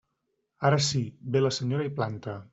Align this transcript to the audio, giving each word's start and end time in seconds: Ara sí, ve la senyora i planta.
Ara 0.69 0.79
sí, 0.87 1.03
ve 1.37 1.45
la 1.45 1.55
senyora 1.61 1.89
i 1.93 1.97
planta. 2.03 2.39